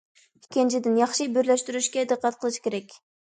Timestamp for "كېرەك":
2.67-2.99